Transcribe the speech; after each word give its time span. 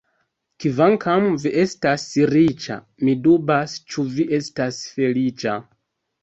Kvankam 0.63 1.27
vi 1.43 1.51
estas 1.63 2.05
riĉa, 2.31 2.77
mi 3.05 3.15
dubas, 3.27 3.77
ĉu 3.93 4.07
vi 4.17 4.27
estas 4.39 4.81
feliĉa. 4.97 5.57